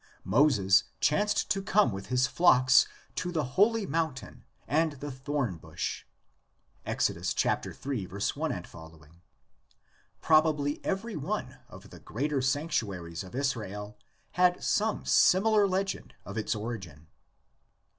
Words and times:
Moses 0.25 0.85
chanced 0.99 1.51
to 1.51 1.61
come 1.61 1.91
with 1.91 2.07
his 2.07 2.25
flocks 2.25 2.87
to 3.13 3.31
the 3.31 3.43
holy 3.53 3.85
mountain 3.85 4.43
and 4.67 4.93
the 4.93 5.11
thornbush 5.11 6.05
(Ex. 6.87 7.11
iii. 7.11 7.17
i 7.19 8.61
ff.). 8.61 8.75
Prob 10.19 10.45
ably 10.47 10.81
every 10.83 11.15
one 11.15 11.59
of 11.69 11.91
the 11.91 11.99
greater 11.99 12.41
sanctuaries 12.41 13.23
of 13.23 13.35
Israel 13.35 13.95
had 14.31 14.63
some 14.63 15.05
similar 15.05 15.67
legend 15.67 16.15
of 16.25 16.35
its 16.35 16.55
origin. 16.55 17.05